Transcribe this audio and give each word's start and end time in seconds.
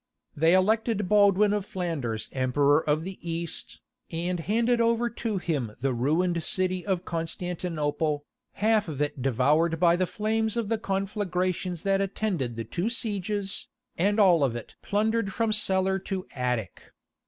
They 0.35 0.55
elected 0.55 1.07
Baldwin 1.07 1.53
of 1.53 1.63
Flanders 1.63 2.27
Emperor 2.31 2.83
of 2.89 3.03
the 3.03 3.19
East, 3.21 3.81
and 4.09 4.39
handed 4.39 4.81
over 4.81 5.11
to 5.11 5.37
him 5.37 5.73
the 5.79 5.93
ruined 5.93 6.41
city 6.41 6.83
of 6.83 7.05
Constantinople, 7.05 8.25
half 8.53 8.87
of 8.87 8.99
it 8.99 9.21
devoured 9.21 9.79
by 9.79 9.95
the 9.95 10.07
flames 10.07 10.57
of 10.57 10.69
the 10.69 10.79
conflagrations 10.79 11.83
that 11.83 12.01
attended 12.01 12.55
the 12.55 12.63
two 12.65 12.89
sieges, 12.89 13.67
and 13.95 14.19
all 14.19 14.43
of 14.43 14.55
it 14.55 14.75
plundered 14.81 15.31
from 15.33 15.51
cellar 15.51 15.99
to 15.99 16.25
attic. 16.33 16.93